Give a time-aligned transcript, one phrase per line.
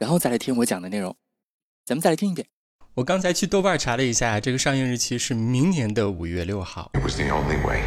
[0.00, 1.14] 然后再来听我讲的内容。
[1.84, 2.48] 咱们再来听一遍。
[2.94, 6.90] 我刚才去豆瓣查了一下，这个上映日期是明年的五月六号。
[6.94, 7.82] It was the only way.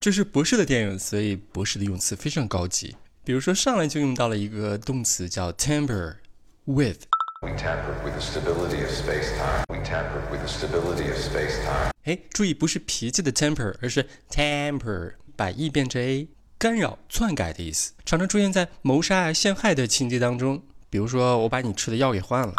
[0.00, 2.96] 这是博士的电影，所以博士的用词非常高级。
[3.22, 6.16] 比如说，上来就用到了一个动词叫 tamper
[6.64, 7.04] with。
[7.40, 9.64] We tampered with the stability of space-time.
[9.68, 11.92] We tampered with the stability of space-time.
[12.02, 16.26] 哎，注意，不是脾气的 temper，而是 temper，把 e 变成 a，
[16.58, 20.60] 干扰、篡改的意思，常常出现在谋杀啊、陷害的情节当中。
[20.93, 22.53] 比如说，我把你吃的药给换了。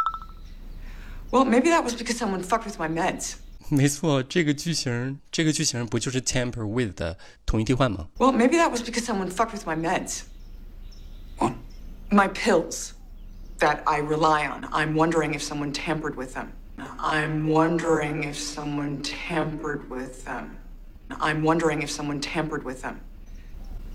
[1.30, 3.35] Well, maybe that was because someone fucked with my meds.
[3.69, 8.09] 没错，这个句型，这个句型不就是 tamper with 的同义替换吗？
[8.19, 10.23] Well, maybe that was because someone fucked with my meds.
[11.38, 11.52] What?
[12.10, 12.91] My pills
[13.60, 14.65] that I rely on.
[14.73, 16.49] I'm wondering if someone tampered with them.
[16.99, 20.57] I'm wondering if someone tampered with them.
[21.21, 22.96] I'm wondering if someone tampered with them.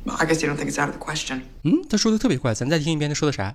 [0.06, 1.42] Well, I guess you don't think it's out of the question.
[1.64, 3.54] 嗯，他说的特别快，咱再听一遍，他说的啥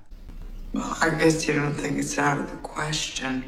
[0.74, 3.42] Well, I guess you don't think it's out of the question.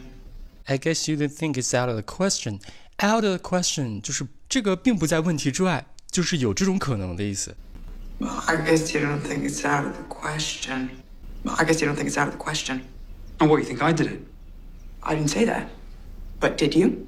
[0.67, 2.61] ？I guess you didn't think it's out of the question.
[2.99, 7.55] Out of the question 就是这个并不在问题之外，就是有这种可能的意思。
[8.19, 10.91] Well, I guess you don't think it's out of the question.
[11.45, 12.83] Well, I guess you don't think it's out of the question.
[13.39, 14.21] Oh, what, you think I did it?
[15.01, 15.67] I didn't say that.
[16.39, 17.07] But did you?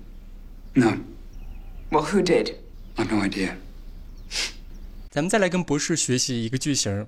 [0.75, 0.99] No,
[1.91, 2.57] Well, who did?
[2.97, 3.55] I've no idea.
[5.11, 7.07] 咱们再来跟博士学习一个句型，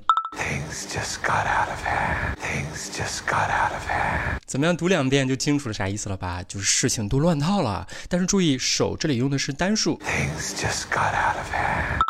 [0.52, 2.36] Things just got out of hand.
[2.40, 4.38] Things just got out of hand.
[4.46, 6.44] 怎么样读两遍就清楚了啥意思了吧？
[6.46, 7.88] 就是事情都乱套了。
[8.10, 12.02] 但是注意，手这里用的是单数，Things just got out of hand.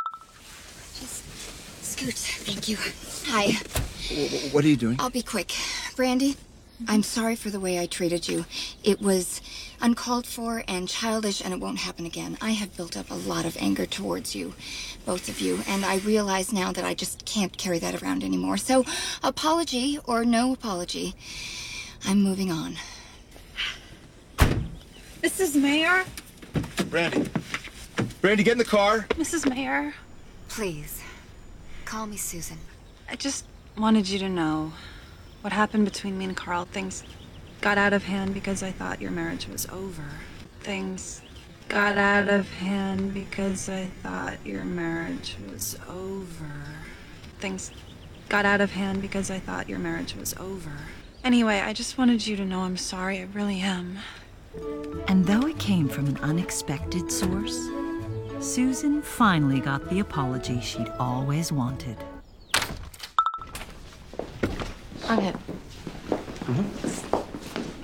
[1.83, 2.79] Scoot, thank you.
[3.27, 3.55] Hi.
[4.51, 4.97] What are you doing?
[4.97, 5.51] I'll be quick.
[5.95, 6.35] Brandy,
[6.87, 8.45] I'm sorry for the way I treated you.
[8.83, 9.41] It was
[9.81, 12.37] uncalled for and childish, and it won't happen again.
[12.41, 14.53] I have built up a lot of anger towards you,
[15.05, 18.57] both of you, and I realize now that I just can't carry that around anymore.
[18.57, 18.85] So,
[19.23, 21.15] apology or no apology,
[22.05, 22.75] I'm moving on.
[25.21, 25.55] Mrs.
[25.55, 26.03] Mayer,
[26.89, 27.29] Brandy.
[28.21, 29.05] Brandy, get in the car.
[29.11, 29.49] Mrs.
[29.49, 29.93] Mayer,
[30.49, 31.01] Please,
[31.85, 32.57] call me Susan.
[33.09, 33.45] I just
[33.77, 34.73] wanted you to know
[35.41, 36.65] what happened between me and Carl.
[36.65, 37.03] Things
[37.59, 40.05] got out of hand because I thought your marriage was over.
[40.61, 41.21] Things
[41.69, 46.51] got out of hand because I thought your marriage was over.
[47.39, 47.71] Things
[48.29, 50.71] got out of hand because I thought your marriage was over.
[51.23, 53.19] Anyway, I just wanted you to know I'm sorry.
[53.19, 53.97] I really am.
[55.07, 57.57] And though it came from an unexpected source,
[58.39, 61.97] Susan finally got the apology she'd always wanted.
[65.10, 65.32] Okay.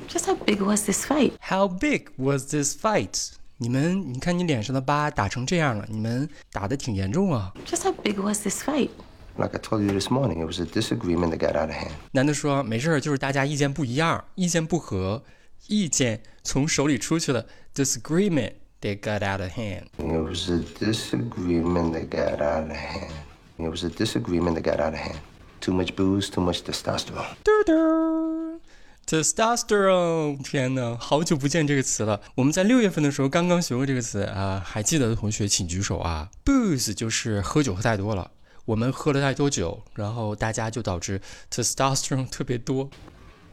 [0.09, 1.33] Just how big was this fight?
[1.41, 3.33] How big was this fight？
[3.59, 7.53] 你们，你看你脸上的疤打成这样了，你们打的挺严重啊。
[7.65, 8.91] Just how big was this fight?
[9.37, 11.93] Like I told you this morning, it was a disagreement that got out of hand.
[12.11, 15.23] 男的说没事儿，就是大家意见不一样，意见不合，
[15.69, 19.85] 意见从手里出去了，disagreement they got out of hand。
[19.97, 23.13] It was a disagreement that got out of hand.
[23.59, 25.19] It was a disagreement that got out of hand.
[25.68, 27.36] Too much booze, too much testosterone.
[27.44, 28.62] 嘟嘟
[29.06, 32.22] ，testosterone，天呐，好久不见这个词了。
[32.36, 36.30] 我们在六月份的时候刚刚学过这个词啊，还记得的同学请举手啊。
[36.46, 38.32] booze 就是喝酒喝太多了，
[38.64, 41.20] 我们喝了太多酒，然后大家就导致
[41.52, 42.90] testosterone 特别多。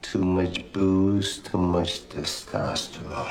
[0.01, 3.27] Too much booze, too much testosterone.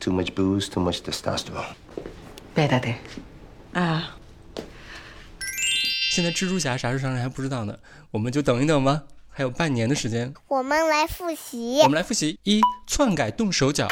[0.00, 1.74] Too much booze, too much testosterone.
[2.54, 2.96] Espérate.
[6.14, 7.74] 现在蜘蛛侠啥时候上任还不知道呢，
[8.10, 10.34] 我们就等一等吧，还有半年的时间。
[10.46, 11.88] 我们来复习我。
[11.88, 13.88] 们来复习：一、篡改动手脚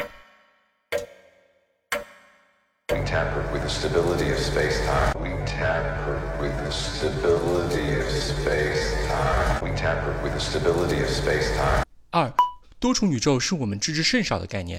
[2.89, 5.15] ；We tampered with the stability of space-time.
[5.19, 9.63] We tampered with the stability of space-time.
[9.63, 11.85] We tampered with the stability of space-time.
[12.11, 12.31] 二、
[12.79, 14.79] 多重宇宙是我们知之甚少的概念；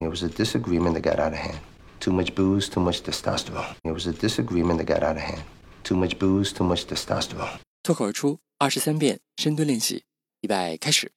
[0.00, 1.58] It was a disagreement that got out of hand.
[2.00, 3.74] Too much booze, too much testosterone.
[3.84, 5.42] It was a disagreement that got out of hand.
[5.82, 7.58] Too much booze, too much testosterone.
[7.82, 10.04] 脱口而出二十三遍深蹲练习，
[10.40, 11.12] 预备开始。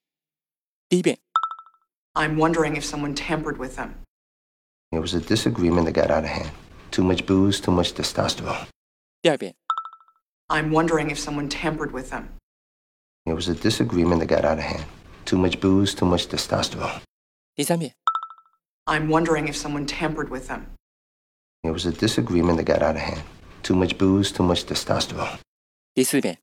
[0.88, 1.20] 第一遍，
[2.14, 3.94] I'm wondering if someone tampered with them.
[4.92, 6.52] It was a disagreement that got out of hand.
[6.92, 8.68] Too much booze, too much testosterone.
[9.22, 9.56] 第二遍，
[10.48, 12.30] I'm wondering if someone tampered with them.
[13.26, 14.86] It was a disagreement that got out of hand.
[15.26, 17.02] Too much booze, too much testosterone.
[17.56, 17.94] 第三遍，
[18.88, 20.66] I'm wondering if someone tampered with them.
[21.64, 23.22] It was a disagreement that got out of hand.
[23.62, 25.38] Too much booze, too much testosterone.
[25.94, 26.38] 第四遍，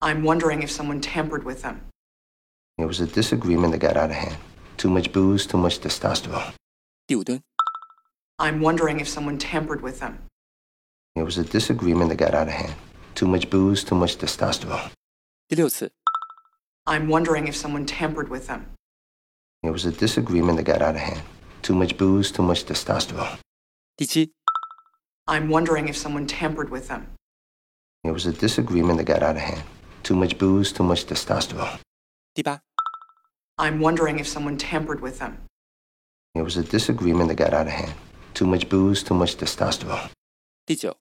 [0.00, 1.80] I'm wondering if someone tampered with them.
[2.76, 4.36] It was a disagreement that got out of hand.
[4.76, 6.52] Too much booze, too much testosterone.
[7.06, 7.40] 第五蹲，
[8.38, 10.18] I'm wondering if someone tampered with them.
[11.14, 12.74] It was a disagreement that got out of hand.
[13.14, 14.90] Too much booze, too much testosterone.
[15.48, 15.90] 第六次，
[16.84, 18.66] I'm wondering if someone tampered with them.
[19.62, 21.22] It was a disagreement that got out of hand.
[21.62, 23.38] Too much booze, too much testosterone.
[23.96, 24.32] 第七，
[25.26, 27.06] I'm wondering if someone tampered with them.
[28.04, 29.62] It was a disagreement that got out of hand.
[30.02, 31.78] Too much booze, too much testosterone.
[32.34, 32.60] 第八，
[33.56, 35.38] I'm wondering if someone tampered with them.
[36.34, 37.94] It was a disagreement that got out of hand.
[38.34, 40.10] Too much booze, too much testosterone.
[40.66, 40.96] 第九，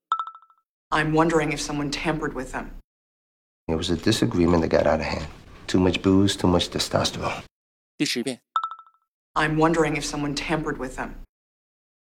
[0.90, 2.72] I'm wondering if someone tampered with them.
[3.68, 5.28] It was a disagreement that got out of hand.
[5.68, 7.44] Too much booze, too much testosterone.
[7.98, 8.42] 第十遍，
[9.34, 11.16] I'm wondering if someone tampered with them.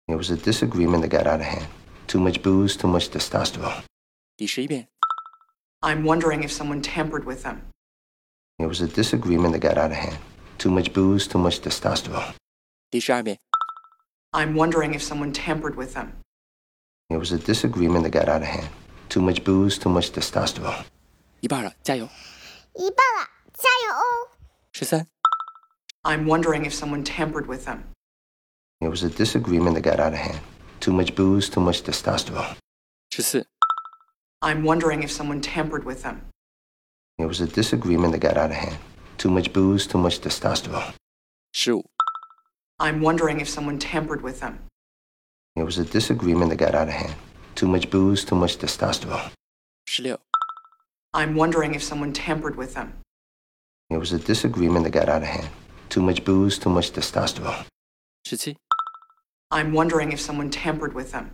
[0.07, 1.67] It was a disagreement that got out of hand.
[2.07, 3.83] Too much booze, too much testosterone.
[4.35, 4.87] 第十一遍，
[5.79, 7.61] I'm wondering if someone tampered with them.
[8.57, 10.17] It was a disagreement that got out of hand.
[10.57, 12.33] Too much booze, too much testosterone.
[12.89, 13.39] 第十二遍，
[14.31, 16.11] I'm wondering if someone tampered with them.
[17.09, 18.69] It was a disagreement that got out of hand.
[19.09, 20.83] Too much booze, too much testosterone.
[21.39, 22.07] 一半了，加油！
[22.75, 24.29] 一半了，加油哦！
[24.73, 25.07] 十三，
[26.05, 27.83] I'm wondering if someone tampered with them.
[28.81, 30.39] It was a disagreement that got out of hand.
[30.79, 32.55] Too much booze, too much testosterone.
[33.11, 33.45] 十四，
[34.41, 36.21] I'm wondering if someone tampered with them.
[37.19, 38.77] It was a disagreement that got out of hand.
[39.19, 40.93] Too much booze, too much testosterone.
[41.53, 41.85] 十五，
[42.79, 44.57] I'm wondering if someone tampered with them.
[45.55, 47.13] It was a disagreement that got out of hand.
[47.53, 49.29] Too much booze, too much testosterone.
[49.85, 50.17] 十六，
[51.13, 52.93] I'm wondering if someone tampered with them.
[53.91, 55.49] It was a disagreement that got out of hand.
[55.89, 57.65] Too much booze, too much testosterone.
[58.23, 58.55] 十七，
[59.49, 61.31] I'm wondering if someone tampered with them.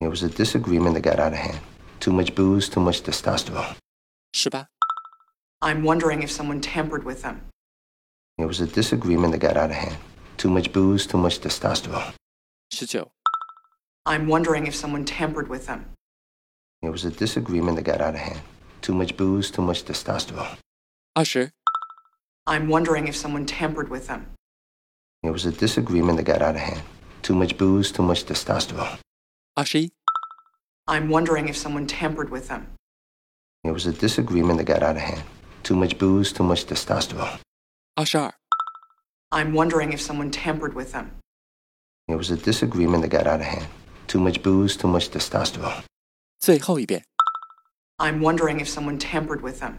[0.00, 1.60] It was a disagreement that got out of hand.
[2.00, 3.76] Too much booze, too much testosterone.
[4.32, 4.66] 十八，
[5.62, 7.40] I'm wondering if someone tampered with them.
[8.36, 9.96] It was a disagreement that got out of hand.
[10.36, 12.12] Too much booze, too much testosterone.
[12.70, 13.12] 十九，
[14.04, 15.94] I'm wondering if someone tampered with them.
[16.82, 18.42] It was a disagreement that got out of hand.
[18.82, 20.58] Too much booze, too much testosterone.
[21.14, 21.52] 二十，
[22.48, 24.26] I'm wondering if someone tampered with them.
[25.22, 26.82] It was a disagreement that got out of hand.
[27.22, 28.98] Too much booze, too much testosterone.
[29.54, 29.92] 二十一，
[30.84, 32.66] I'm wondering if someone tampered with them.
[33.62, 35.22] It was a disagreement that got out of hand.
[35.62, 37.38] Too much booze, too much testosterone.
[37.94, 38.34] 二十二，
[39.30, 41.12] I'm wondering if someone tampered with them.
[42.06, 43.68] It was a disagreement that got out of hand.
[44.06, 45.84] Too much booze, too much testosterone.
[46.38, 47.02] 最后一遍，
[47.96, 49.78] I'm wondering if someone tampered with them.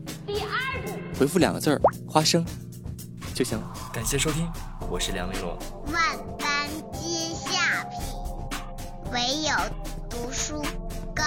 [1.17, 2.45] 回复两个字儿“花生”
[3.33, 3.73] 就行了。
[3.93, 4.49] 感谢收听，
[4.89, 5.57] 我是梁玲珑。
[5.91, 7.99] 万般皆下品，
[9.11, 9.53] 唯有
[10.09, 10.61] 读书
[11.13, 11.23] 高。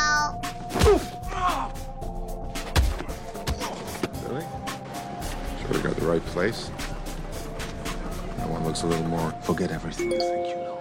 [4.26, 4.44] Really?
[5.66, 6.70] Could have got the right place.
[8.38, 9.32] That one looks a little more.
[9.42, 10.73] Forget everything you think you know.